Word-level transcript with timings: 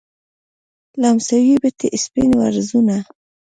لمسوي 1.01 1.55
بتې 1.61 1.87
سپین 2.03 2.29
وزرونه 2.39 2.97